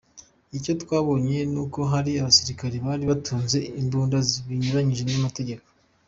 “Icyo 0.57 0.71
twabonye 0.81 1.39
n’uko 1.53 1.79
hari 1.91 2.11
abasirikare 2.21 2.75
bari 2.85 3.03
batunze 3.11 3.57
imbunda 3.81 4.17
binyuranyije 4.47 5.03
n’amategeko. 5.07 5.65